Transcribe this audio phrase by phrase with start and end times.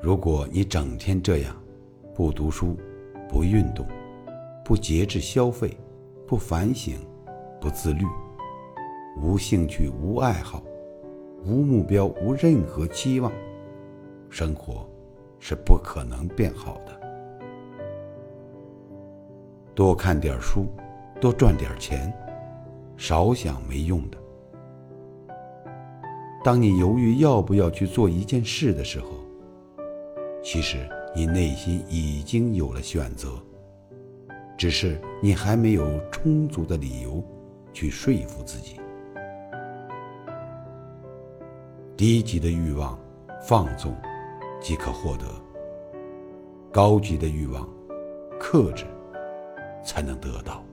[0.00, 1.56] 如果你整天这样，
[2.14, 2.76] 不读书，
[3.28, 3.84] 不运动，
[4.64, 5.76] 不节制消费，
[6.24, 6.96] 不反省，
[7.60, 8.04] 不自律，
[9.20, 10.62] 无兴趣，无爱好，
[11.44, 13.32] 无目标，无任何期望，
[14.30, 14.88] 生活
[15.40, 17.00] 是不可能变好的。
[19.74, 20.66] 多看点书，
[21.20, 22.12] 多赚点钱，
[22.96, 24.18] 少想没用的。
[26.44, 29.08] 当你犹豫要不要去做一件事的时候，
[30.42, 33.30] 其实你内心已经有了选择，
[34.56, 37.22] 只是你还没有充足的理由
[37.72, 38.80] 去说服自己。
[41.96, 42.98] 低级的欲望
[43.42, 43.94] 放纵
[44.60, 45.26] 即可获得，
[46.72, 47.68] 高级的欲望
[48.38, 48.84] 克制
[49.84, 50.64] 才能得到。